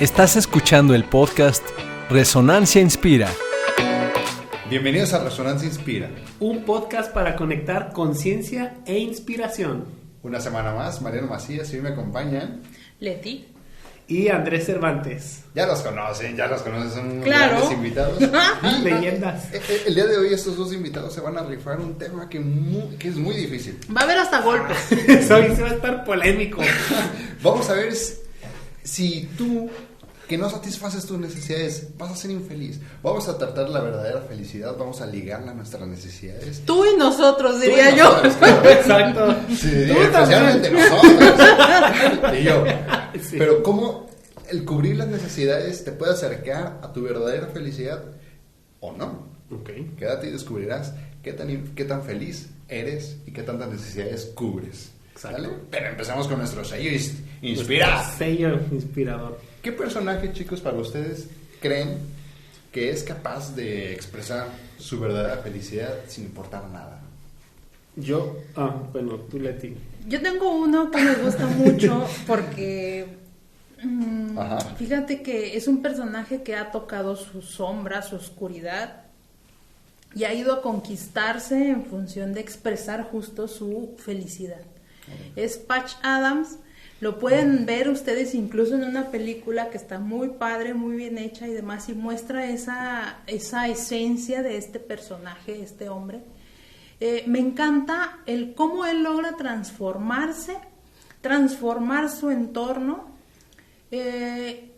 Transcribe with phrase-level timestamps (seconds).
[0.00, 1.62] Estás escuchando el podcast
[2.10, 3.30] Resonancia Inspira.
[4.68, 6.10] Bienvenidos a Resonancia Inspira.
[6.40, 9.84] Un podcast para conectar conciencia e inspiración.
[10.22, 12.62] Una semana más, Mariano Macías y hoy me acompañan.
[13.00, 13.48] Leti.
[14.06, 15.44] Y Andrés Cervantes.
[15.54, 17.52] Ya los conocen, ya los conocen, son Claro.
[17.56, 18.18] grandes invitados.
[18.82, 19.44] Leyendas.
[19.54, 22.28] eh, eh, El día de hoy estos dos invitados se van a rifar un tema
[22.28, 23.78] que, mu- que es muy difícil.
[23.96, 24.76] Va a haber hasta golpes.
[25.30, 26.60] Hoy se va a estar polémico.
[27.42, 27.88] Vamos a ver
[28.84, 29.68] si, tú,
[30.28, 32.80] que no satisfaces tus necesidades, vas a ser infeliz.
[33.02, 36.62] Vamos a tratar la verdadera felicidad, vamos a ligarla a nuestras necesidades.
[36.64, 38.04] Tú y nosotros, Tú diría y yo.
[38.04, 38.70] nosotros, claro.
[38.70, 39.36] Exacto.
[39.48, 41.40] Sí, Tú especialmente nosotros.
[42.38, 42.64] y yo.
[43.22, 43.36] Sí.
[43.38, 44.06] Pero cómo
[44.50, 48.02] el cubrir las necesidades te puede acercar a tu verdadera felicidad
[48.80, 49.26] o no.
[49.50, 49.70] Ok.
[49.98, 54.90] Quédate y descubrirás qué tan, qué tan feliz eres y qué tantas necesidades cubres.
[55.12, 55.42] Exacto.
[55.42, 55.54] ¿Sale?
[55.70, 56.90] Pero empezamos con nuestro sello
[57.42, 58.04] Inspira.
[58.16, 59.40] Sello inspirador.
[59.62, 61.28] ¿Qué personaje, chicos, para ustedes
[61.60, 61.98] creen
[62.72, 67.00] que es capaz de expresar su verdadera felicidad sin importar nada?
[67.96, 69.76] Yo, ah, bueno, tú Leti.
[70.08, 73.06] Yo tengo uno que me gusta mucho porque
[73.82, 74.58] mm, Ajá.
[74.76, 79.04] fíjate que es un personaje que ha tocado su sombra, su oscuridad
[80.14, 84.60] y ha ido a conquistarse en función de expresar justo su felicidad.
[85.36, 86.56] Es Patch Adams.
[87.00, 91.46] Lo pueden ver ustedes incluso en una película que está muy padre, muy bien hecha
[91.48, 96.20] y demás, y muestra esa, esa esencia de este personaje, este hombre.
[97.00, 100.56] Eh, me encanta el cómo él logra transformarse,
[101.20, 103.12] transformar su entorno
[103.90, 104.70] eh,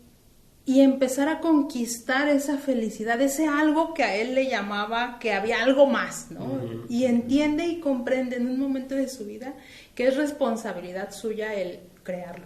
[0.65, 5.63] y empezar a conquistar esa felicidad, ese algo que a él le llamaba que había
[5.63, 6.59] algo más, ¿no?
[6.89, 9.53] Y entiende y comprende en un momento de su vida
[9.95, 12.45] que es responsabilidad suya el crearlo.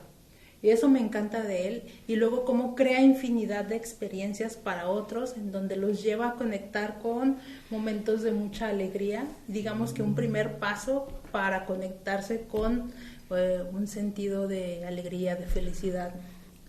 [0.64, 1.84] Y eso me encanta de él.
[2.08, 7.00] Y luego cómo crea infinidad de experiencias para otros, en donde los lleva a conectar
[7.00, 7.38] con
[7.72, 9.26] momentos de mucha alegría.
[9.48, 12.92] Digamos que un primer paso para conectarse con
[13.36, 16.12] eh, un sentido de alegría, de felicidad.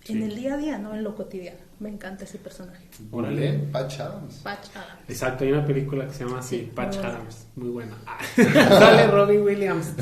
[0.09, 0.23] En Sí.
[0.23, 1.59] el día a día, no en lo cotidiano.
[1.79, 2.85] Me encanta ese personaje.
[3.11, 4.37] Órale, Patch Adams.
[4.43, 5.03] Patch Adams.
[5.09, 7.17] Exacto, hay una película que se llama así, Sí, Patch muy buena.
[7.19, 7.47] Adams.
[7.57, 7.97] Muy buena.
[8.37, 9.93] Sale Robin Williams.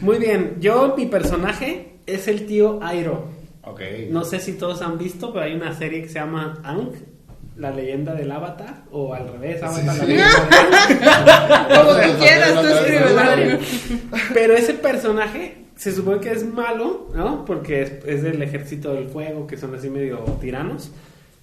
[0.00, 3.28] Muy bien, yo, mi personaje es el tío Airo.
[3.62, 3.80] Ok.
[4.10, 6.90] No sé si todos han visto, pero hay una serie que se llama Ang,
[7.56, 10.06] la leyenda del Avatar, o al revés, Avatar, Sí, la sí.
[10.06, 13.08] leyenda del Como tú quieras, tú.
[13.18, 13.58] Avatar.
[14.34, 17.44] Pero ese personaje se supone que es malo, ¿no?
[17.44, 20.90] Porque es, es del ejército del fuego, que son así medio tiranos.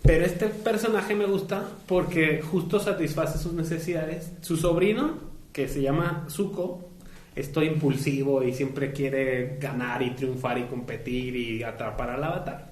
[0.04, 4.32] Pero este personaje me gusta porque justo satisface sus necesidades.
[4.42, 5.14] Su sobrino,
[5.54, 6.90] que se llama Zuko,
[7.36, 12.72] es todo impulsivo y siempre quiere ganar y triunfar y competir y atrapar al avatar.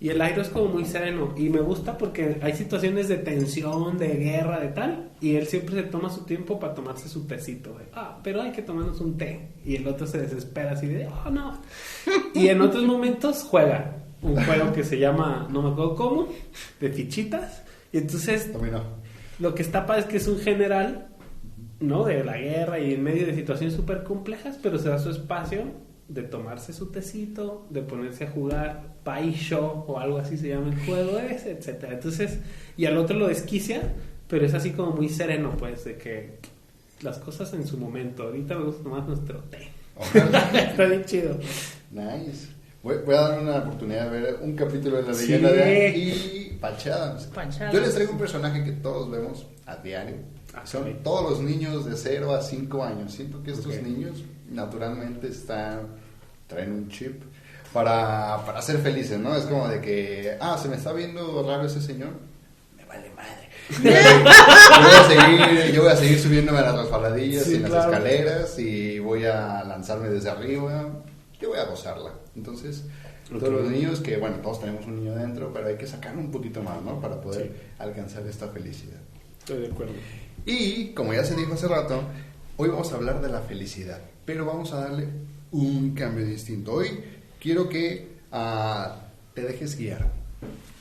[0.00, 3.96] Y el aire es como muy sereno y me gusta porque hay situaciones de tensión,
[3.96, 7.70] de guerra, de tal, y él siempre se toma su tiempo para tomarse su tecito.
[7.78, 9.48] de, ah, pero hay que tomarnos un té.
[9.64, 11.58] Y el otro se desespera así de, oh no.
[12.34, 16.28] Y en otros momentos juega un juego que se llama, no me acuerdo cómo,
[16.80, 17.62] de fichitas.
[17.92, 18.82] Y entonces Dominó.
[19.38, 21.08] lo que está padre es que es un general,
[21.86, 22.04] ¿no?
[22.04, 25.62] De la guerra y en medio de situaciones súper complejas, pero se da su espacio
[26.08, 28.94] de tomarse su tecito, de ponerse a jugar
[29.32, 31.94] Show o algo así se llama el juego ese, etcétera.
[31.94, 32.38] Entonces,
[32.76, 33.92] y al otro lo desquicia,
[34.28, 36.38] pero es así como muy sereno, pues, de que
[37.02, 38.24] las cosas en su momento.
[38.24, 39.68] Ahorita me gusta tomar nuestro té.
[40.14, 41.38] Está bien chido.
[41.90, 42.48] Nice.
[42.82, 45.26] Voy, voy a dar una oportunidad de ver un capítulo de la Sí.
[45.26, 47.30] leyenda de Aang y Adams.
[47.72, 50.16] Yo les traigo un personaje que todos vemos a diario.
[50.54, 51.02] Ah, Son ok.
[51.02, 53.12] todos los niños de 0 a 5 años.
[53.12, 53.82] Siento que estos Ok.
[53.82, 55.80] niños naturalmente están
[56.46, 57.22] traen un chip
[57.72, 59.34] para, para ser felices, ¿no?
[59.36, 62.10] Es como de que, ah, se me está viendo raro ese señor.
[62.76, 63.48] Me vale madre.
[63.82, 67.62] yo, voy a seguir, yo voy a seguir subiéndome a las resbaladillas Sí, y en
[67.62, 67.92] las claro.
[67.92, 70.88] escaleras y voy a lanzarme desde arriba.
[71.40, 72.12] Yo voy a gozarla.
[72.36, 72.84] Entonces,
[73.32, 73.38] Ok.
[73.40, 76.30] todos los niños, que bueno, todos tenemos un niño dentro, pero hay que sacar un
[76.30, 77.00] poquito más, ¿no?
[77.00, 77.50] Para poder Sí.
[77.78, 79.00] alcanzar esta felicidad.
[79.40, 79.94] Estoy de acuerdo.
[80.46, 82.02] Y, como ya se dijo hace rato,
[82.58, 85.08] hoy vamos a hablar de la felicidad, pero vamos a darle
[85.52, 86.74] un cambio distinto.
[86.74, 86.88] Hoy
[87.40, 90.12] quiero que ah, te dejes guiar.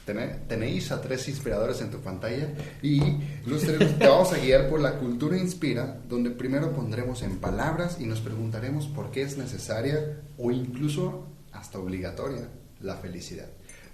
[0.05, 2.49] Tenéis a tres inspiradores en tu pantalla
[2.81, 2.99] y
[3.45, 8.01] los tres te vamos a guiar por la cultura inspira, donde primero pondremos en palabras
[8.01, 12.49] y nos preguntaremos por qué es necesaria o incluso hasta obligatoria
[12.81, 13.47] la felicidad.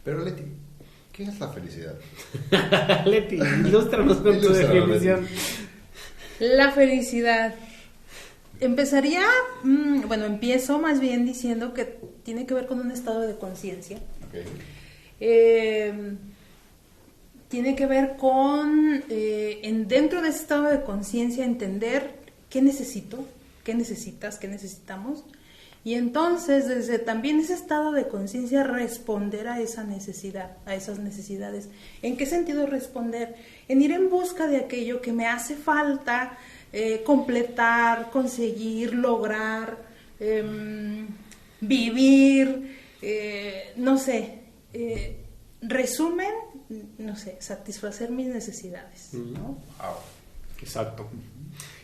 [0.04, 0.46] Pero Leti,
[1.20, 1.96] ¿qué es la felicidad?
[3.06, 5.28] Leti, ilústranos con tu definición.
[6.40, 7.56] La felicidad.
[8.62, 9.26] Empezaría,
[9.64, 13.98] mm, bueno, empiezo más bien diciendo que tiene que ver con un estado de conciencia
[13.98, 14.36] Ok.
[15.20, 16.16] Eh,
[17.50, 22.14] tiene que ver con, eh, en, dentro de ese estado de conciencia, entender
[22.50, 23.26] qué necesito,
[23.66, 25.26] qué necesitas, qué necesitamos.
[25.84, 31.70] Y entonces, desde también ese estado de conciencia, responder a esa necesidad, a esas necesidades.
[32.02, 33.36] ¿En qué sentido responder?
[33.68, 36.38] En ir en busca de aquello que me hace falta
[36.74, 39.78] eh, completar, conseguir, lograr,
[40.20, 41.08] em,
[41.62, 44.36] vivir, eh, no sé.
[45.62, 46.32] resumen,
[47.00, 49.14] no sé, satisfacer mis necesidades.
[49.14, 49.58] ¿no?
[50.62, 51.10] Exacto.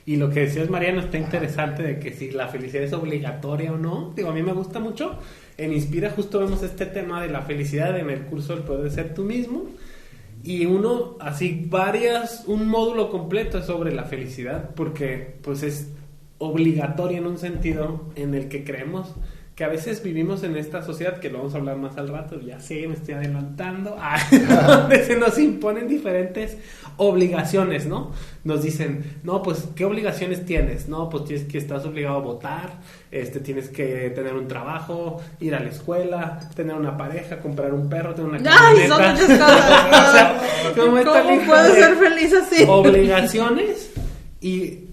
[0.06, 3.78] Y lo que decías, Mariano, está interesante de que si la felicidad es obligatoria o
[3.78, 4.14] no.
[4.16, 5.18] Digo, a mí me gusta mucho.
[5.58, 9.16] En Inspira justo vemos este tema de la felicidad en el curso del poder ser
[9.16, 9.66] tú mismo.
[10.44, 15.90] Y uno, así, varias, un módulo completo sobre la felicidad, porque pues es
[16.38, 19.16] obligatoria en un sentido en el que creemos
[19.56, 22.42] que a veces vivimos en esta sociedad, que lo vamos a hablar más al rato,
[22.42, 24.20] ya sé, me estoy adelantando, ah,
[24.68, 26.58] donde se nos imponen diferentes
[26.98, 28.12] obligaciones, ¿no?
[28.44, 30.90] Nos dicen, no, pues, ¿qué obligaciones tienes?
[30.90, 32.74] No, pues tienes que estás obligado a votar,
[33.12, 37.88] este, tienes que tener un trabajo, ir a la escuela, tener una pareja, comprar un
[37.90, 40.76] perro, tener una ¡Ay, son muchas cosas!
[40.76, 42.66] ¿Cómo puedo ser feliz así?
[42.68, 43.92] Obligaciones
[44.42, 44.85] y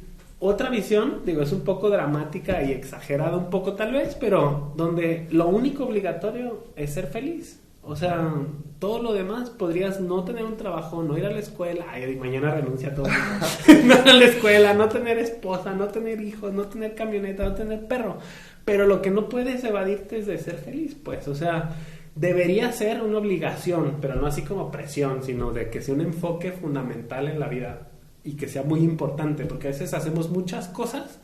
[0.45, 5.29] otra visión, digo, es un poco dramática y exagerada un poco tal vez, pero donde
[5.31, 7.61] lo único obligatorio es ser feliz.
[7.85, 8.33] O sea,
[8.81, 12.53] todo lo demás podrías no tener un trabajo, no ir a la escuela, ay, mañana
[12.53, 13.07] renuncia a todo.
[13.85, 17.55] no ir a la escuela, no tener esposa, no tener hijos, no tener camioneta, no
[17.55, 18.19] tener perro.
[18.65, 21.29] Pero lo que no puedes evadirte es de ser feliz, pues.
[21.29, 21.77] O sea,
[22.17, 26.51] debería ser una obligación, pero no así como presión, sino de que sea un enfoque
[26.51, 27.92] fundamental en la vida
[28.25, 31.19] y que sea muy importante, porque a veces hacemos muchas cosas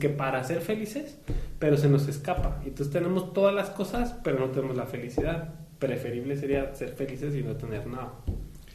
[0.00, 1.18] que para ser felices,
[1.58, 2.62] pero se nos escapa.
[2.64, 5.54] Entonces tenemos todas las cosas, pero no tenemos la felicidad.
[5.78, 8.12] Preferible sería ser felices y no tener nada.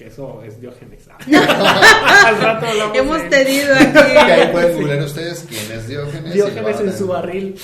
[0.01, 1.03] Eso es Diógenes.
[1.33, 3.97] Al rato Hemos tenido aquí.
[4.17, 6.33] ahí pueden googlear ustedes quién es Diógenes.
[6.33, 7.55] Diógenes en su barril.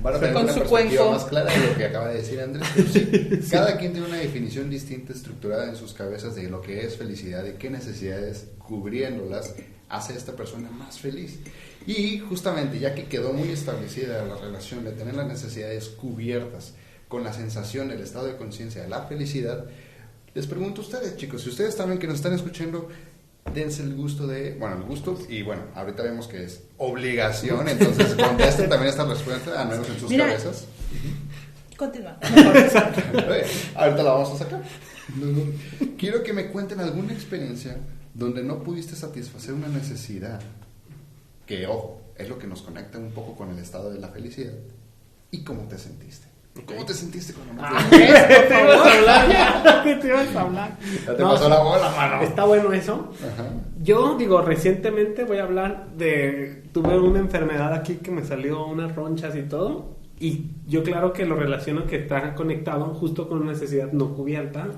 [0.00, 1.12] Van a tener Con una su perspectiva cuenco.
[1.12, 2.68] más clara de lo que acaba de decir Andrés.
[3.50, 7.44] Cada quien tiene una definición distinta, estructurada en sus cabezas de lo que es felicidad
[7.44, 9.54] y qué necesidades, cubriéndolas,
[9.88, 11.38] hace a esta persona más feliz.
[11.86, 16.74] Y justamente, ya que quedó muy establecida la relación de tener las necesidades cubiertas
[17.08, 19.64] con la sensación, el estado de conciencia de la felicidad,
[20.34, 22.88] les pregunto a ustedes, chicos, si ustedes también que nos están escuchando,
[23.54, 28.14] dense el gusto de, bueno, el gusto, y bueno, ahorita vemos que es obligación, entonces
[28.14, 30.64] contesten también esta respuesta, al menos en sus cabezas.
[31.76, 32.18] Continúa.
[33.74, 34.62] ahorita la vamos a sacar.
[35.96, 37.78] Quiero que me cuenten alguna experiencia
[38.14, 40.40] donde no pudiste satisfacer una necesidad,
[41.46, 44.54] que ojo, es lo que nos conecta un poco con el estado de la felicidad,
[45.30, 46.27] y cómo te sentiste.
[46.66, 49.82] ¿Cómo te sentiste cuando no ah, te ibas a hablar?
[50.00, 50.78] te ibas a hablar?
[51.06, 52.22] Ya te pasó la bola, mano.
[52.22, 53.12] Está bueno eso.
[53.82, 56.64] Yo, digo, recientemente voy a hablar de...
[56.72, 59.96] Tuve una enfermedad aquí que me salió unas ronchas y todo.
[60.20, 64.68] Y yo claro que lo relaciono que está conectado justo con una necesidad no cubierta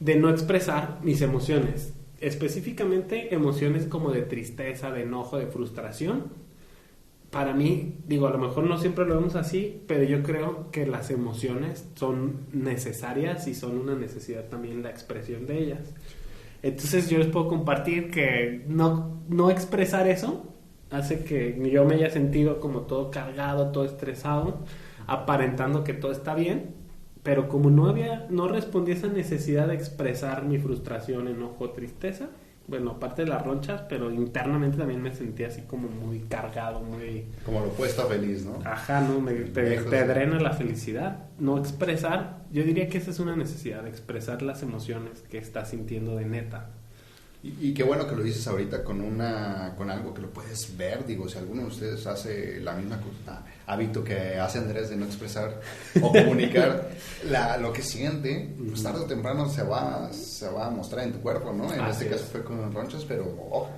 [0.00, 1.92] de no expresar mis emociones.
[2.20, 6.44] Específicamente emociones como de tristeza, de enojo, de frustración
[7.34, 10.86] para mí, digo, a lo mejor no siempre lo vemos así, pero yo creo que
[10.86, 15.92] las emociones son necesarias y son una necesidad también la expresión de ellas.
[16.62, 20.44] Entonces yo les puedo compartir que no, no expresar eso
[20.92, 24.60] hace que yo me haya sentido como todo cargado, todo estresado,
[25.08, 26.76] aparentando que todo está bien,
[27.24, 32.28] pero como no había, no respondí a esa necesidad de expresar mi frustración, enojo, tristeza,
[32.66, 37.26] bueno, aparte de las ronchas, pero internamente también me sentía así como muy cargado, muy...
[37.44, 38.58] Como lo opuesto feliz, ¿no?
[38.64, 39.20] Ajá, ¿no?
[39.20, 41.26] Me, te, te, drena la felicidad.
[41.38, 46.16] No expresar, yo diría que esa es una necesidad, expresar las emociones que estás sintiendo
[46.16, 46.70] de neta.
[47.46, 51.04] Y, qué bueno que lo dices ahorita con una con algo que lo puedes ver,
[51.04, 52.98] digo, si alguno de ustedes hace la misma
[53.66, 55.60] hábito que hace Andrés de no expresar
[56.00, 56.88] o comunicar
[57.28, 61.12] la, lo que siente, pues tarde o temprano se va, se va a mostrar en
[61.12, 61.70] tu cuerpo, ¿no?
[61.70, 63.68] En este caso fue con ronchas, pero ojo,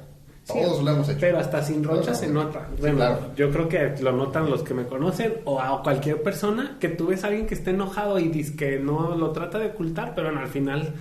[0.46, 1.18] todos lo hemos hecho.
[1.18, 2.68] Pero hasta sin ronchas se nota.
[2.78, 6.90] Bueno, yo creo que lo notan los que me conocen o a cualquier persona que
[6.90, 10.14] tú ves a alguien que está enojado y dice que no lo trata de ocultar,
[10.14, 10.94] pero al final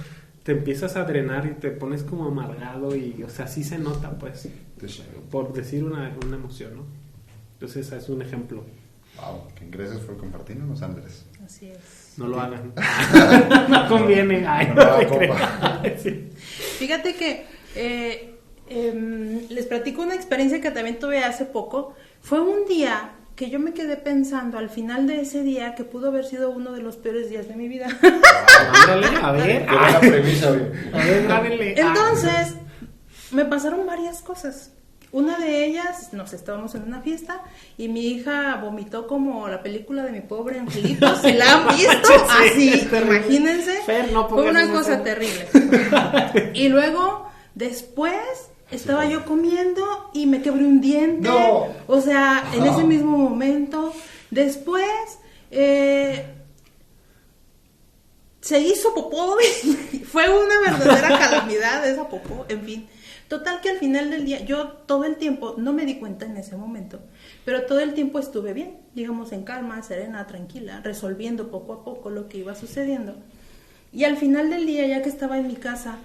[0.45, 4.11] te empiezas a drenar y te pones como amargado y, o sea, sí se nota,
[4.11, 4.47] pues,
[5.31, 6.83] por decir una, una emoción, ¿no?
[7.53, 8.63] Entonces, ese es un ejemplo.
[9.19, 11.25] Wow, que gracias por compartirnos, Andrés.
[11.43, 12.13] Así es.
[12.17, 12.73] No lo hagan.
[13.69, 14.45] no conviene.
[14.47, 15.89] Ay, no,
[16.77, 18.35] Fíjate que eh,
[18.69, 21.95] em, les platico una experiencia que también tuve hace poco.
[22.21, 26.07] Fue un día que yo me quedé pensando al final de ese día que pudo
[26.07, 27.87] haber sido uno de los peores días de mi vida.
[28.73, 29.65] Ándale, a ver.
[29.65, 30.61] Qué buena premisa, güey.
[30.93, 31.79] A ver.
[31.79, 32.55] Entonces,
[33.31, 34.71] me pasaron varias cosas.
[35.11, 37.41] Una de ellas, nos estábamos en una fiesta
[37.77, 41.15] y mi hija vomitó como la película de mi pobre angelito.
[41.17, 42.07] ¿Se la han visto?
[42.53, 43.81] Sí, Así, imagínense.
[43.85, 45.47] Fer, no Fue una cosa terrible.
[46.53, 48.15] Y luego, después,
[48.75, 51.27] estaba yo comiendo y me quebré un diente.
[51.27, 51.67] No.
[51.87, 53.93] O sea, en ese mismo momento.
[54.31, 54.85] Después,
[55.51, 56.25] eh,
[58.41, 59.37] se hizo popó.
[60.05, 62.87] Fue una verdadera calamidad esa popó, en fin.
[63.27, 66.37] Total que al final del día, yo todo el tiempo, no me di cuenta en
[66.37, 66.99] ese momento,
[67.43, 72.11] pero todo el tiempo estuve bien, digamos en calma, serena, tranquila, resolviendo poco a poco
[72.11, 73.15] lo que iba sucediendo.
[73.91, 75.97] Y al final del día, ya que estaba en mi casa,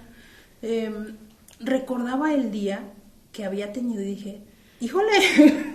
[0.63, 0.91] eh,
[1.63, 2.83] recordaba el día
[3.31, 4.41] que había tenido y dije,
[4.79, 5.11] híjole,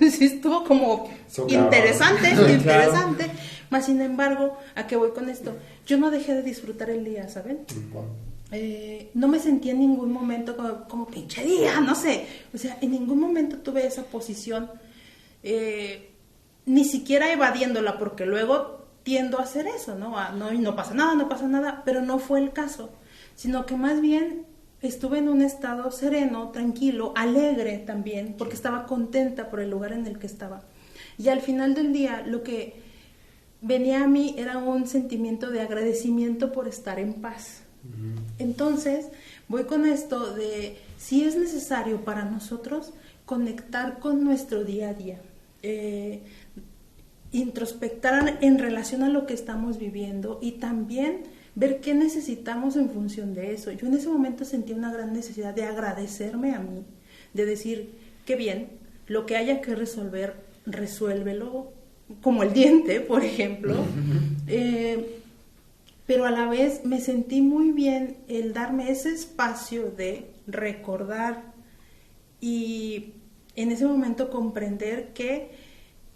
[0.11, 1.09] sí estuvo como
[1.49, 2.53] interesante, Claro.
[2.53, 3.31] interesante.
[3.71, 5.57] Más sin embargo, ¿a qué voy con esto?
[5.87, 7.61] Yo no dejé de disfrutar el día, ¿saben?
[8.53, 12.27] Eh, no me sentí en ningún momento como, como pinche día, no sé.
[12.55, 14.71] O sea, en ningún momento tuve esa posición,
[15.43, 16.11] eh,
[16.65, 20.17] ni siquiera evadiéndola, porque luego tiendo a hacer eso, ¿no?
[20.19, 22.91] A, no, y no pasa nada, no pasa nada, pero no fue el caso,
[23.35, 24.47] sino que más bien
[24.83, 30.07] estuve en un estado sereno, tranquilo, alegre también, porque estaba contenta por el lugar en
[30.07, 30.63] el que estaba.
[31.19, 32.75] Y al final del día, lo que
[33.61, 37.63] venía a mí era un sentimiento de agradecimiento por estar en paz.
[38.39, 39.07] Entonces,
[39.49, 42.93] voy con esto de si es necesario para nosotros
[43.25, 45.21] conectar con nuestro día a día,
[45.63, 46.23] eh,
[47.31, 51.23] introspectar en relación a lo que estamos viviendo y también
[51.57, 53.73] ver qué necesitamos en función de eso.
[53.73, 56.85] Yo en ese momento sentí una gran necesidad de agradecerme a mí,
[57.33, 57.95] de decir,
[58.27, 58.69] qué bien,
[59.07, 60.35] lo que haya que resolver,
[60.67, 61.73] resuélvelo,
[62.21, 63.75] como el diente, por ejemplo.
[64.47, 65.23] Eh,
[66.07, 71.55] pero a la vez me sentí muy bien el darme ese espacio de recordar
[72.39, 73.15] y
[73.57, 75.53] en ese momento comprender que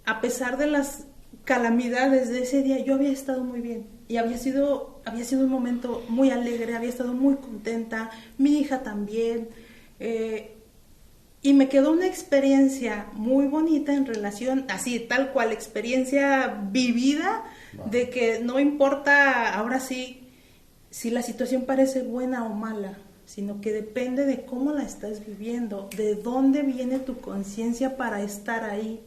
[0.04, 1.06] a pesar de las
[1.44, 5.50] calamidades de ese día yo había estado muy bien y había sido había sido un
[5.50, 9.48] momento muy alegre había estado muy contenta mi hija también
[10.00, 10.56] eh,
[11.42, 17.44] y me quedó una experiencia muy bonita en relación, así, tal cual, experiencia vivida,
[17.90, 20.28] de que no importa ahora sí
[20.90, 25.88] si la situación parece buena o mala, sino que depende de cómo la estás viviendo,
[25.96, 29.00] de dónde viene tu conciencia para estar ahí.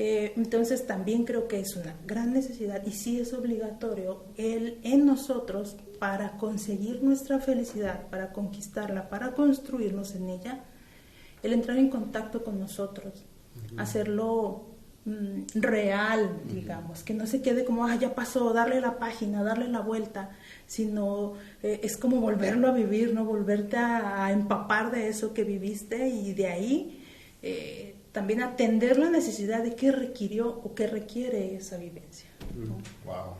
[0.00, 5.04] Eh, entonces también creo que es una gran necesidad y sí es obligatorio el en
[5.04, 10.64] nosotros para conseguir nuestra felicidad, para conquistarla, para construirnos en ella,
[11.42, 13.24] el entrar en contacto con nosotros,
[13.76, 14.66] hacerlo
[15.04, 19.66] mm, real, digamos, que no se quede como, ah, ya pasó, darle la página, darle
[19.66, 20.30] la vuelta,
[20.68, 21.32] sino
[21.64, 23.24] eh, es como volverlo a vivir, ¿no?
[23.24, 27.04] Volverte a, a empapar de eso que viviste y de ahí
[27.42, 32.28] eh, también atender la necesidad de qué requirió o qué requiere esa vivencia.
[32.56, 32.76] ¿no?
[33.04, 33.36] Wow.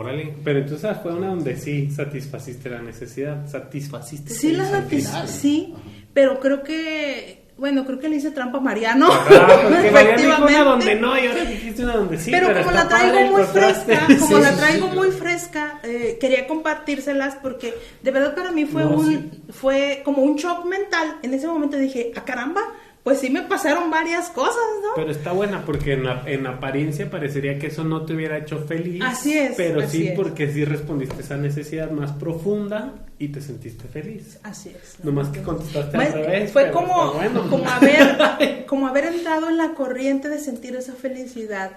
[0.00, 4.32] Órale, pero entonces fue una donde sí satisfaciste la necesidad, satisfaciste.
[4.34, 5.28] Sí, la al satis- final.
[5.28, 5.74] sí,
[6.14, 9.08] pero creo que, bueno, creo que le hice trampa a Mariano.
[9.10, 10.64] Ah, porque María dijo una Efectivamente.
[10.64, 12.30] donde no y ahora dijiste una donde sí.
[12.30, 14.94] pero, como la traigo muy fresca, como Sí, la traigo sí.
[14.96, 19.42] muy fresca, eh, quería compartírselas porque de verdad para mí fue No, un sí.
[19.50, 21.16] fue como un shock mental.
[21.22, 22.60] En ese momento dije, "A caramba,
[23.02, 27.10] pues sí me pasaron varias cosas, ¿no?" Pero está buena porque en, la- en apariencia
[27.10, 29.02] parecería que eso no te hubiera hecho feliz.
[29.04, 30.16] Así es, Pero así sí es.
[30.16, 34.38] porque sí respondiste a esa necesidad más profunda y te sentiste feliz.
[34.42, 34.96] Así es.
[35.02, 35.10] ¿no?
[35.10, 36.52] Nomás que contestaste Ma- al revés.
[36.52, 37.48] Fue como, bueno.
[37.48, 41.70] como, haber, como haber entrado en la corriente de sentir esa felicidad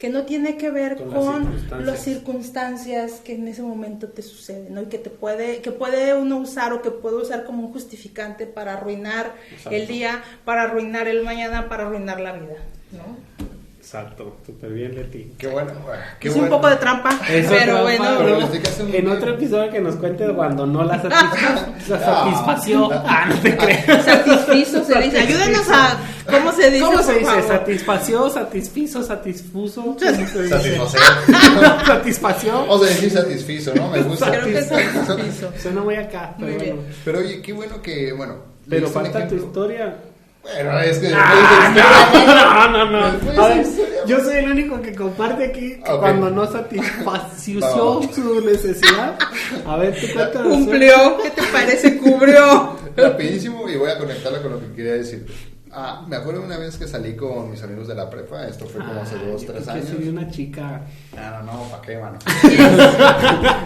[0.00, 1.86] que no tiene que ver Con con, las circunstancias.
[1.86, 4.82] las circunstancias que en ese momento te suceden, ¿no?
[4.82, 8.46] Y que te puede, que puede uno usar o que puede usar como un justificante
[8.46, 9.70] para arruinar Exacto.
[9.70, 12.56] el día, para arruinar el mañana, para arruinar la vida,
[12.92, 13.46] ¿no?
[13.78, 15.32] Exacto, súper bien, Leti.
[15.36, 15.72] Qué bueno.
[16.20, 18.40] Qué es un poco de trampa, Eso pero trampa, bueno.
[18.78, 19.08] En bien.
[19.08, 22.88] otro episodio que nos cuente cuando no la, satisfa- la satisfació.
[22.92, 23.04] Ah.
[23.06, 24.04] Ah, no te creas.
[24.04, 25.18] Satisfizo se dice.
[25.18, 25.98] Ayúdenos a
[26.28, 26.84] cómo se dice.
[26.84, 27.42] ¿Cómo se dice?
[27.46, 28.30] ¿Satisfació?
[28.30, 29.02] ¿Satisfizo?
[29.02, 29.96] ¿Satisfuso?
[29.98, 30.80] Satisfacer.
[31.86, 32.52] ¿Satisfació?
[32.52, 33.88] Vamos a decir satisfizo, ¿no?
[33.90, 34.30] Me gusta.
[34.30, 35.52] Creo que satisfizo.
[35.60, 36.82] Suena muy acá, pero Muy bueno.
[37.04, 38.36] Pero oye, qué bueno que, bueno.
[38.68, 39.96] Pero falta tu historia.
[40.42, 43.12] Bueno, es que Ah, no, no, no.
[43.12, 44.00] Después A de ver, historia.
[44.06, 48.14] yo soy el único que comparte aquí que cuando no satisfació Vamos.
[48.14, 49.18] su necesidad.
[49.66, 50.48] A ver, tú cuéntanos.
[50.54, 51.98] Cumplió, ¿qué te parece?
[51.98, 52.76] Cubrió.
[52.96, 55.26] rapidísimo y voy a conectarla con lo que quería decir.
[55.72, 58.84] Ah, me acuerdo una vez que salí con mis amigos de la prepa, esto fue
[58.84, 59.88] como hace Ay, dos, tres años.
[59.88, 60.82] soy una chica.
[61.16, 62.18] Ah, no, no, ¿para qué, mano?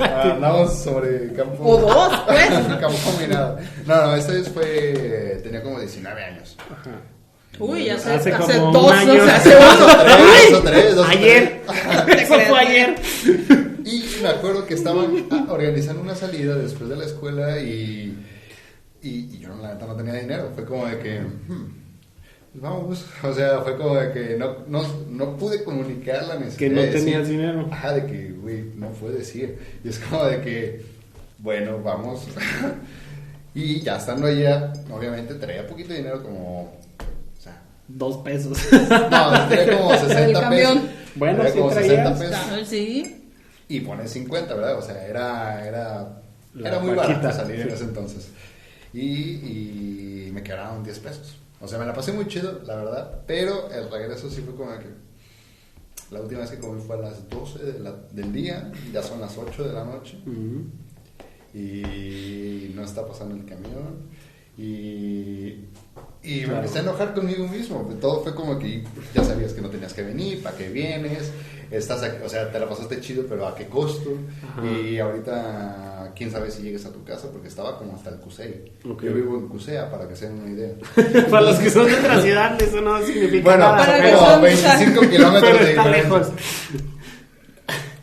[0.01, 1.63] Ah, Andamos sobre campo.
[1.65, 2.49] O dos, pues.
[2.81, 2.99] campo.
[3.87, 5.41] No, no, esta vez fue.
[5.43, 6.57] Tenía como 19 años.
[6.71, 6.91] Ajá.
[7.59, 9.13] Uy, hace, Hace hace, como un dos, año.
[9.13, 10.61] o sea, hace uno.
[10.63, 11.63] Tres, dos, Ayer.
[12.07, 12.23] tres.
[12.23, 12.95] Eso fue ayer.
[13.85, 18.19] Y me acuerdo que estaban ah, organizando una salida después de la escuela y,
[19.03, 20.51] y, y yo la neta no tenía dinero.
[20.55, 21.84] Fue como de que, hmm,
[22.55, 26.59] vamos, o sea, fue como de que no, no, no pude comunicar la necesidad.
[26.59, 27.69] Que no de decir- tenías dinero.
[27.71, 29.59] Ajá, de que, güey, no puedes ir.
[29.85, 30.85] Y es como de que,
[31.39, 32.27] bueno, vamos.
[33.55, 38.59] y ya estando allá, obviamente traía poquito de dinero como, o sea, Dos pesos.
[38.73, 40.79] no, traía como 60 El camión.
[40.81, 40.91] pesos.
[41.17, 42.19] Bueno, Traía sí como traías.
[42.19, 42.19] 60
[42.51, 42.69] pesos.
[42.69, 43.21] Sí.
[43.69, 44.79] Y pone 50, ¿verdad?
[44.79, 46.23] O sea, era, era,
[46.55, 48.29] La era muy barato salir en ese entonces.
[48.93, 49.01] Y,
[50.27, 51.37] y me quedaron 10 pesos.
[51.65, 53.23] O sea, me la pasé muy chido, la verdad.
[53.27, 54.87] Pero el regreso sí fue como que...
[56.11, 59.21] La última vez que comí fue a las 12 de la- del día, ya son
[59.21, 60.19] las 8 de la noche.
[60.27, 60.67] Ujú.
[61.59, 64.09] Y no está pasando el camión.
[64.57, 65.65] Y,
[66.23, 66.57] y me Claro.
[66.59, 67.89] empecé a enojar conmigo mismo.
[68.01, 71.33] Todo fue como que ya sabías que no tenías que venir, ¿para qué vienes?
[71.71, 74.11] Estás aquí- o sea, te la pasaste chido, pero ¿a qué costo?
[74.47, 74.65] Ajá.
[74.71, 78.73] Y ahorita, quién sabe si llegues a tu casa, porque estaba como hasta el Cusey.
[78.89, 79.03] Ok.
[79.05, 80.75] Yo vivo en Cusea, para que se den una idea.
[81.31, 83.77] Para los que son de otra ciudad, eso no significa Bueno, nada.
[83.79, 85.91] Para que pero, como son- 25 kilómetros de diferencia.
[85.91, 86.29] lejos.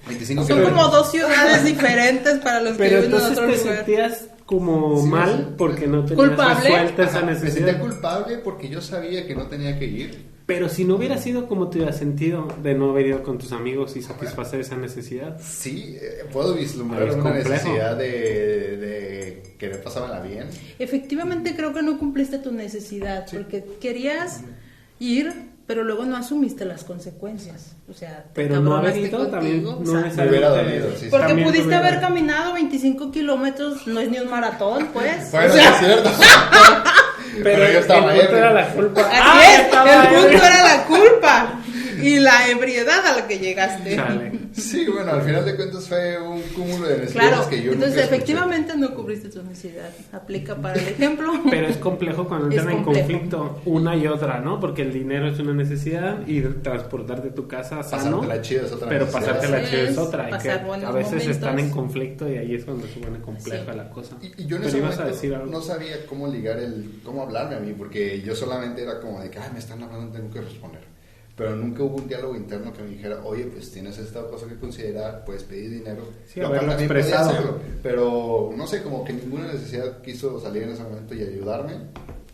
[0.08, 0.82] 25 Son kilómetros.
[0.84, 3.75] como dos ciudades diferentes para los que Pero viven en entonces otro te lugar.
[3.77, 5.53] sentías como Sí, mal sí.
[5.58, 6.70] porque no tenías ¿Culpable?
[6.70, 7.53] resuelta esa Ajá, me necesidad.
[7.68, 10.30] sentía culpable porque yo sabía que no tenía que ir.
[10.45, 13.51] Pero si no hubiera sido como te hubieras sentido de no haber ido con tus
[13.51, 15.39] amigos y satisfacer esa necesidad.
[15.41, 17.50] Sí, eh, puedo vislumbrar una complejo.
[17.50, 20.48] necesidad de, de querer pasármela bien.
[20.79, 24.41] Efectivamente creo que no cumpliste tu necesidad porque querías
[25.00, 27.75] ir, pero luego no asumiste las consecuencias.
[27.89, 31.05] O sea, te Pero no haber ido también no o sea, Me hubiera dolido, sí,
[31.05, 31.07] sí.
[31.12, 35.31] Porque también pudiste tuviera- haber caminado 25 kilómetros, no es ni un maratón, pues.
[35.31, 36.09] Bueno, O sea, es cierto.
[37.31, 39.01] Pero, Pero yo estaba el punto era la culpa.
[39.01, 41.48] Así Ah, es, estaba el punto era la culpa
[42.01, 43.98] y la ebriedad a la que llegaste.
[44.53, 48.01] Sí, bueno, al final de cuentas fue un cúmulo de necesidades Claro, que yo entonces
[48.03, 49.90] nunca efectivamente no cubriste tu necesidad.
[50.11, 51.31] Aplica para el ejemplo.
[51.50, 54.59] Pero es complejo cuando entran en conflicto una y otra, ¿no?
[54.59, 58.18] Porque el dinero es una necesidad y transportarte a tu casa sano.
[58.22, 59.25] Pasártela chido es otra Pero necesidad.
[59.27, 60.27] pasarte la Así chido es otra.
[60.27, 61.35] y pasar que a veces momentos.
[61.35, 63.77] están en conflicto y ahí es cuando se pone compleja Sí.
[63.77, 64.16] la cosa.
[64.22, 65.46] Y, y yo en Pero ese ibas a decir algo.
[65.51, 69.29] no sabía cómo ligar el, cómo hablarme a mí, porque yo solamente era como de
[69.29, 70.81] que, ay, me están hablando, tengo que responder.
[71.35, 74.55] Pero nunca hubo un diálogo interno que me dijera, oye, pues tienes esta cosa que
[74.57, 76.03] considerar, puedes pedir dinero.
[76.27, 77.29] Sí, Lo cual también podía expresado.
[77.31, 81.74] hacerlo, pero no sé, como que ninguna necesidad quiso salir en ese momento y ayudarme,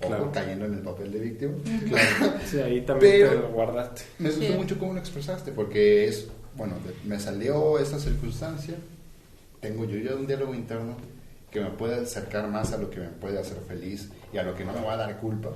[0.03, 0.31] o Claro.
[0.31, 1.53] cayendo en el papel de víctima.
[2.49, 4.01] Sí, ahí también Pero- te lo guardaste.
[4.19, 4.53] Me gustó Sí.
[4.53, 6.73] mucho cómo lo expresaste, porque es, bueno,
[7.05, 8.75] me salió esta circunstancia,
[9.61, 10.95] tengo yo ya un diálogo interno
[11.51, 14.53] que me puede acercar más a lo que me puede hacer feliz y a lo
[14.55, 15.49] que no me va a dar culpa.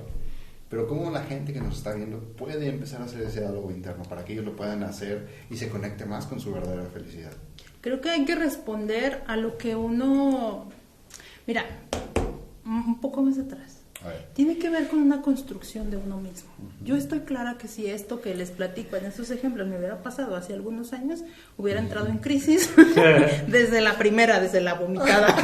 [0.72, 4.04] Pero cómo la gente que nos está viendo puede empezar a hacer ese diálogo interno
[4.04, 7.32] para que ellos lo puedan hacer y se conecte más con su verdadera felicidad.
[7.82, 10.70] Creo que hay que responder a lo que uno...
[11.46, 11.66] Mira,
[12.64, 13.80] un poco más atrás.
[14.32, 16.50] Tiene que ver con una construcción de uno mismo.
[16.82, 20.34] Yo estoy clara que si esto que les platico en estos ejemplos me hubiera pasado
[20.34, 21.22] hace algunos años,
[21.58, 22.70] hubiera entrado en crisis
[23.46, 25.36] desde la primera, desde la vomitada.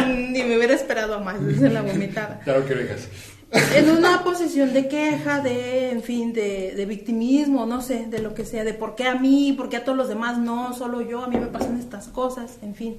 [0.06, 2.40] Ni me hubiera esperado a más desde la vomitada.
[2.42, 3.08] Claro que digas.
[3.50, 8.34] En una posición de queja, de, en fin, de, de victimismo, no sé, de lo
[8.34, 11.00] que sea, de por qué a mí, por qué a todos los demás no, solo
[11.00, 12.96] yo, a mí me pasan estas cosas, en fin.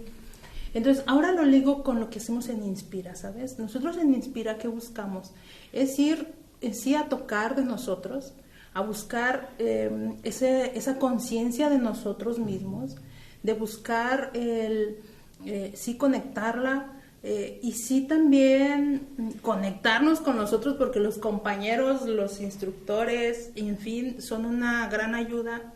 [0.74, 3.60] Entonces, ahora lo ligo con lo que hacemos en Inspira, ¿sabes?
[3.60, 5.34] Nosotros en Inspira, ¿qué buscamos?
[5.74, 8.34] Es ir, en sí, a tocar de nosotros,
[8.74, 12.96] a buscar eh, ese, esa conciencia de nosotros mismos,
[13.44, 14.98] de buscar el,
[15.46, 16.97] eh, sí, conectarla,
[17.30, 19.06] eh, y sí también
[19.42, 25.74] conectarnos con nosotros porque los compañeros, los instructores, en fin, son una gran ayuda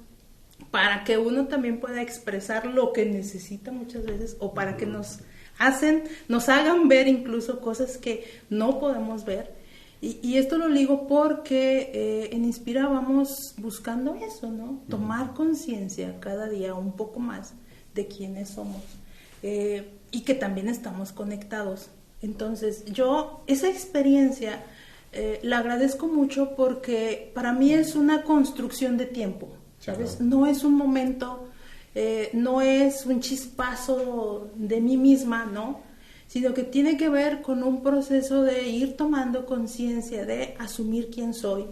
[0.72, 5.20] para que uno también pueda expresar lo que necesita muchas veces o para que nos
[5.58, 9.54] hacen, nos hagan ver incluso cosas que no podemos ver.
[10.00, 14.82] Y, y esto lo digo porque eh, en Inspira vamos buscando eso, ¿no?
[14.88, 17.56] Tomar conciencia cada día un poco más
[17.94, 19.02] de quiénes somos
[19.44, 21.90] eh, y que también estamos conectados.
[22.22, 24.64] Entonces, yo esa experiencia
[25.12, 30.12] eh, la agradezco mucho porque para mí es una construcción de tiempo, ¿sabes?
[30.12, 30.26] Claro.
[30.26, 31.48] No es un momento,
[31.96, 35.92] eh, no es un chispazo de mí misma, ¿no?
[36.32, 41.34] sino que tiene que ver con un proceso de ir tomando conciencia, de asumir quién
[41.34, 41.66] soy,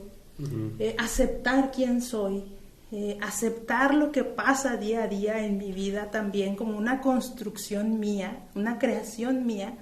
[0.79, 2.43] eh, aceptar quién soy,
[2.91, 7.99] eh, aceptar lo que pasa día a día en mi vida también como una construcción
[7.99, 9.77] mía, una creación mía,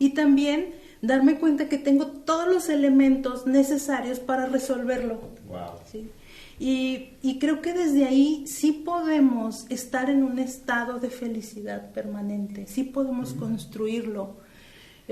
[0.00, 5.20] y también darme cuenta que tengo todos los elementos necesarios para resolverlo.
[6.58, 12.66] Y, y, creo que desde ahí sí podemos estar en un estado de felicidad permanente,
[12.66, 14.36] sí podemos construirlo.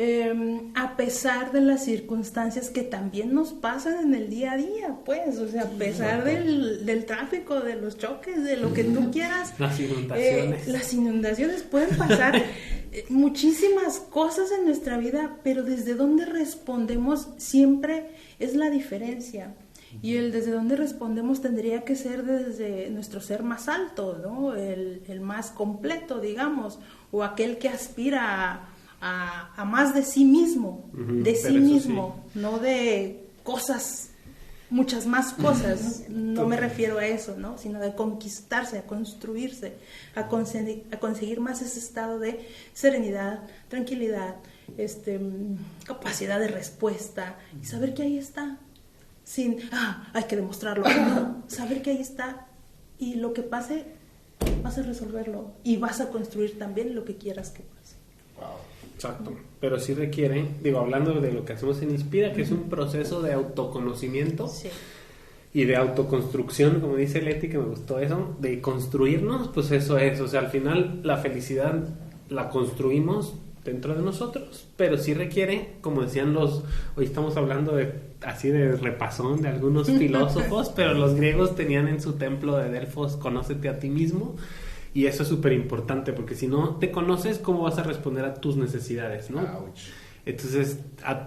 [0.00, 4.96] Em, a pesar de las circunstancias que también nos pasan en el día a día,
[5.04, 9.11] pues, o sea, a pesar del, del tráfico, de los choques, de lo que tú
[9.11, 9.54] quieras.
[9.58, 10.68] Las inundaciones.
[10.68, 12.37] Eh, las inundaciones pueden pasar
[12.92, 19.56] eh, muchísimas cosas en nuestra vida, pero desde dónde respondemos siempre es la diferencia.
[20.00, 24.54] Y el desde dónde respondemos tendría que ser desde nuestro ser más alto, ¿no?
[24.54, 26.78] El, el más completo, digamos,
[27.11, 28.68] o aquel que aspira a,
[29.00, 34.11] a, más de sí mismo, de sí mismo, no de cosas,
[34.70, 36.04] muchas más cosas.
[36.08, 37.58] No me refiero a eso, ¿no?
[37.58, 39.74] Sino de conquistarse, a construirse,
[40.14, 44.37] a, conseguir, a conseguir más ese estado de serenidad, tranquilidad,
[44.76, 45.20] este,
[45.84, 48.58] capacidad de respuesta y saber que ahí está
[49.28, 50.84] sin, ah, hay que demostrarlo.
[51.48, 52.46] saber que ahí está
[52.98, 53.84] y lo que pase,
[54.62, 57.96] vas a resolverlo y vas a construir también lo que quieras que pase.
[58.98, 59.30] Exacto,
[59.61, 63.22] pero sí requiere, digo, hablando de lo que hacemos en Inspira, que es un proceso
[63.22, 64.50] de autoconocimiento
[65.54, 70.20] y de autoconstrucción, como dice Leti, que me gustó eso, de construirnos, pues eso es,
[70.20, 71.90] o sea, al final la felicidad
[72.28, 73.34] la construimos
[73.64, 76.64] dentro de nosotros, pero sí requiere, como decían los,
[76.96, 82.00] hoy estamos hablando de así de repasón de algunos filósofos, pero los griegos tenían en
[82.02, 84.34] su templo de Delfos, conócete a ti mismo,
[84.98, 88.34] y eso es súper importante, porque si no te conoces, ¿cómo vas a responder a
[88.34, 89.42] tus necesidades, no?
[90.26, 90.80] Entonces,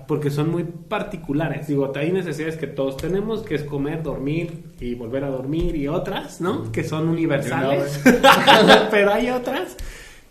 [0.09, 1.67] porque son muy particulares.
[1.67, 5.87] Digo, hay necesidades que todos tenemos, que es comer, dormir y volver a dormir y
[5.87, 6.69] otras, ¿no?
[6.73, 8.01] Que son universales.
[8.91, 9.77] Pero hay otras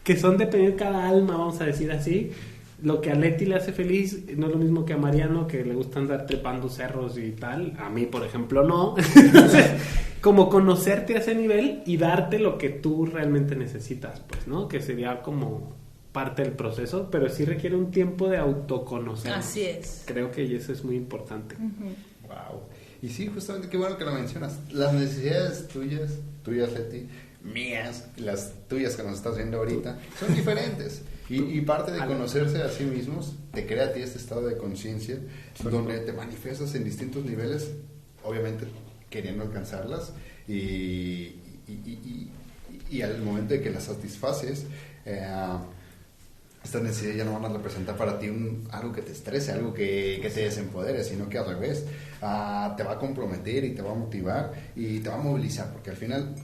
[0.05, 2.33] que son dependiendo de cada alma, vamos a decir así.
[2.83, 5.65] Lo que a Leti le hace feliz no es lo mismo que a Mariano, que
[5.65, 7.75] le gusta andar trepando cerros y tal.
[7.79, 8.95] A mí, por ejemplo, no.
[10.21, 14.69] como conocerte a ese nivel y darte lo que tú realmente necesitas, pues, ¿no?
[14.69, 15.75] Que sería como
[16.13, 19.33] parte del proceso, pero sí requiere un tiempo de autoconocer.
[19.33, 20.05] Así es.
[20.07, 21.57] Creo que eso es muy importante.
[21.57, 22.63] Wow.
[23.03, 24.59] Y sí, justamente qué bueno que lo mencionas.
[24.73, 27.07] Las necesidades tuyas, tuyas, Leti,
[27.43, 31.03] mías, las tuyas que nos estás viendo ahorita, son diferentes.
[31.29, 35.17] Y, parte de conocerse a sí mismos te crea a ti este estado de conciencia
[35.63, 37.71] donde te manifiestas en distintos niveles,
[38.25, 38.67] obviamente
[39.09, 40.13] queriendo alcanzarlas
[40.49, 41.37] y,
[41.69, 44.67] y, al momento de que las satisfaces,
[45.05, 45.25] eh,
[46.65, 49.73] estas necesidades ya no van a representar para ti un, algo que te estrese, algo
[49.73, 51.85] que, que te desempodere, sino que al revés,
[52.23, 55.73] ah, te va a comprometer y te va a motivar y te va a movilizar,
[55.73, 56.35] porque al final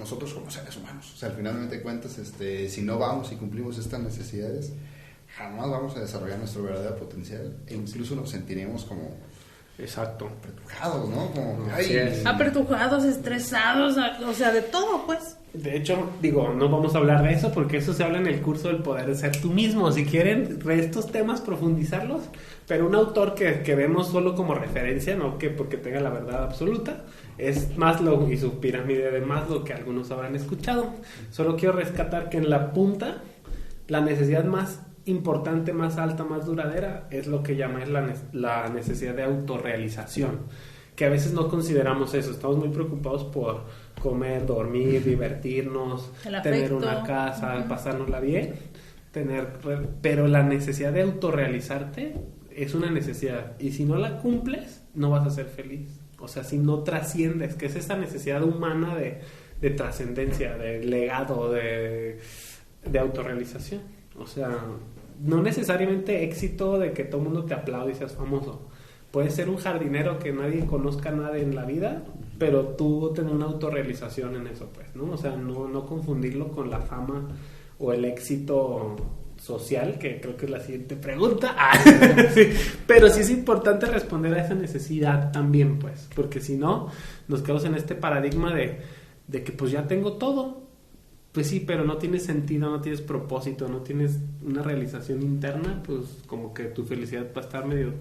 [0.00, 1.12] nosotros como seres humanos.
[1.14, 4.72] O sea, al finalmente de cuentas, este, si no vamos y cumplimos estas necesidades,
[5.36, 9.16] jamás vamos a desarrollar nuestro verdadero potencial e incluso nos sentiremos como...
[9.78, 10.26] Exacto.
[10.26, 11.30] Apertujados, ¿no?
[11.30, 11.66] Como,
[12.26, 15.36] Apertujados, estresados, o sea, de todo, pues.
[15.52, 18.40] De hecho, digo, no vamos a hablar de eso porque eso se habla en el
[18.40, 19.90] curso del poder de ser tú mismo.
[19.90, 22.22] Si quieren estos temas, profundizarlos,
[22.68, 26.44] pero un autor que, que vemos solo como referencia, no que porque tenga la verdad
[26.44, 27.04] absoluta,
[27.36, 30.90] es Maslow y su pirámide de Maslow que algunos habrán escuchado.
[31.30, 33.22] Solo quiero rescatar que en la punta
[33.88, 39.14] la necesidad más importante, más alta, más duradera es lo que llama la, la necesidad
[39.14, 40.40] de autorrealización,
[40.94, 43.64] que a veces no consideramos eso, estamos muy preocupados por
[44.00, 48.54] comer, dormir, divertirnos, tener una casa, pasárnosla bien,
[49.12, 49.58] tener,
[50.00, 52.14] pero la necesidad de autorrealizarte
[52.50, 56.00] es una necesidad y si no la cumples no vas a ser feliz.
[56.18, 59.20] O sea, si no trasciendes, que es esa necesidad humana de,
[59.60, 62.18] de trascendencia, de legado, de,
[62.84, 63.80] de autorrealización.
[64.18, 64.50] O sea,
[65.20, 68.68] no necesariamente éxito de que todo el mundo te aplaude y seas famoso.
[69.10, 72.02] Puedes ser un jardinero que nadie conozca nada en la vida,
[72.38, 75.12] pero tú tener una autorrealización en eso, pues, ¿no?
[75.12, 77.28] O sea, no, no confundirlo con la fama
[77.78, 78.96] o el éxito
[79.36, 81.56] social, que creo que es la siguiente pregunta.
[81.58, 81.78] Ah,
[82.86, 86.88] pero sí es importante responder a esa necesidad también, pues, porque si no,
[87.28, 88.78] nos quedamos en este paradigma de,
[89.26, 90.60] de que pues ya tengo todo.
[91.32, 96.22] Pues sí, pero no tienes sentido, no tienes propósito, no tienes una realización interna, pues
[96.26, 97.92] como que tu felicidad va a estar medio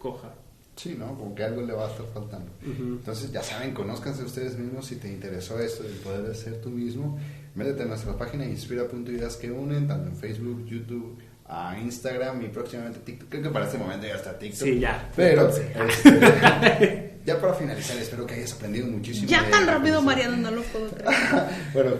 [0.00, 0.34] coja.
[0.76, 1.14] Sí, ¿no?
[1.16, 2.50] Como que algo le va a estar faltando.
[2.64, 6.70] Entonces, ya saben, conózcanse ustedes mismos si te interesó esto, el poder de ser tú
[6.70, 7.18] mismo.
[7.54, 13.00] Métete en nuestra página inspira.ideas que unen, tanto en Facebook, YouTube, a Instagram y próximamente
[13.00, 13.28] TikTok.
[13.28, 14.62] Creo que para este momento ya está TikTok.
[14.68, 15.10] Sí, ya.
[15.14, 15.62] Pero, Sí.
[15.88, 19.28] este, ya para finalizar, espero que hayas aprendido muchísimo.
[19.28, 20.00] Ya de tan rápido.
[20.00, 21.12] Mariano, no lo puedo creer.
[21.74, 21.90] Bueno,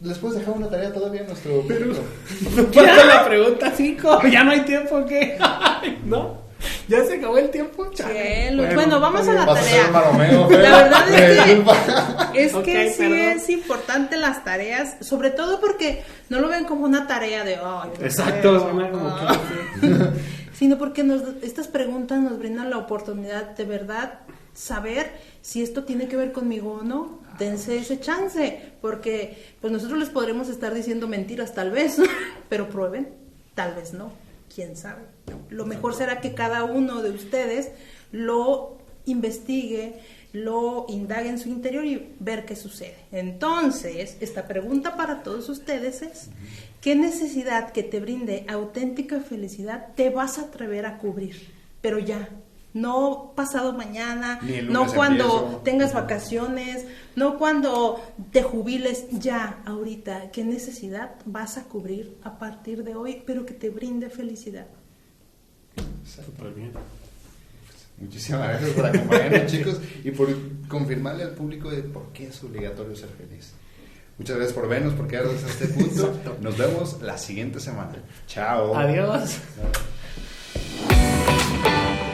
[0.00, 1.96] ¿les puedes dejar una tarea todavía a nuestro público?
[2.72, 4.20] Falta la pregunta 5.
[4.32, 5.36] Ya no hay tiempo, ¿o ¿qué?
[6.06, 6.47] ¿No?
[6.98, 7.90] ¿Ya se acabó el tiempo?
[7.92, 8.74] Chale.
[8.74, 9.90] Bueno, vamos a la a tarea.
[9.90, 11.08] La verdad
[12.34, 13.18] es que, es sí perdón.
[13.18, 17.90] es importante las tareas, sobre todo porque no lo ven como una tarea de, ay,
[17.98, 19.38] qué Exacto, como ah".
[19.80, 19.88] que.
[20.58, 24.20] sino porque nos, estas preguntas nos brindan la oportunidad de verdad
[24.54, 27.20] saber si esto tiene que ver conmigo o no.
[27.38, 31.98] Dense ese chance, porque pues nosotros les podremos estar diciendo mentiras tal vez,
[32.48, 33.10] pero prueben,
[33.54, 34.10] tal vez no,
[34.58, 35.02] quién sabe.
[35.50, 37.70] Lo mejor será que cada uno de ustedes
[38.10, 40.00] lo investigue,
[40.32, 42.96] lo indague en su interior y ver qué sucede.
[43.12, 46.30] Entonces, esta pregunta para todos ustedes es,
[46.80, 51.36] ¿qué necesidad que te brinde auténtica felicidad te vas a atrever a cubrir?
[51.80, 52.28] Pero ya,
[52.74, 55.60] no pasado mañana, no cuando empiezo.
[55.64, 56.84] tengas vacaciones,
[57.16, 58.00] no cuando
[58.30, 63.54] te jubiles, ya, ahorita, ¿qué necesidad vas a cubrir a partir de hoy, pero que
[63.54, 64.66] te brinde felicidad?
[66.04, 66.72] Súper bien.
[68.00, 70.28] Muchísimas gracias por acompañarnos, chicos, y por
[70.68, 73.52] confirmarle al público de por qué es obligatorio ser feliz.
[74.18, 76.38] Muchas gracias por vernos, por quedarnos hasta este punto.
[76.40, 77.96] Nos vemos la siguiente semana.
[78.26, 78.76] Chao.
[78.76, 79.38] Adiós.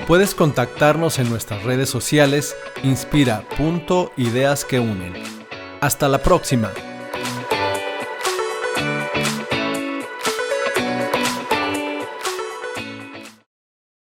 [0.06, 5.14] Puedes contactarnos en nuestras redes sociales inspira.ideas que unen.
[5.80, 6.70] Hasta la próxima.